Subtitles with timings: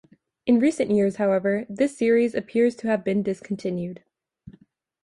[0.47, 4.01] In recent years, however, this series appears to have been discontinued.